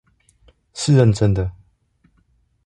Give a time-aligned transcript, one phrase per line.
[0.73, 1.51] 是認真的